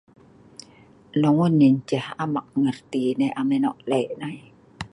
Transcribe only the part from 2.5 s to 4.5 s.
ngerti, am ek leh' nai.